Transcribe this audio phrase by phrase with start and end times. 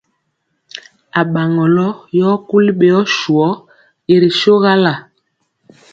[1.19, 3.47] Aɓaŋɔlɔ yɔ kuli ɓeyɔ swɔ
[4.13, 4.93] i ri sogala.